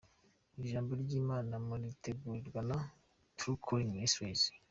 [0.57, 2.77] Iri jambo ry’Imana muritegurirwa na
[3.37, 4.41] True Calling Ministries.